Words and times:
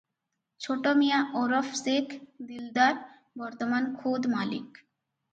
ଛୋଟ 0.65 0.91
ମିଆଁ 1.01 1.17
ଓରଫ 1.41 1.73
ଶେଖ 1.79 2.17
ଦିଲଦାର 2.47 3.19
ବର୍ତ୍ତମାନ 3.43 3.91
ଖୋଦ୍ 3.99 4.29
ମାଲିକ। 4.33 4.73